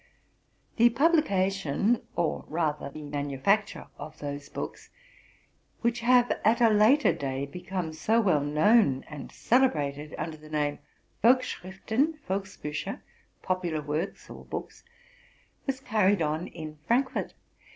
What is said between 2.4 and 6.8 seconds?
rather the manufacture, of those books, which have at a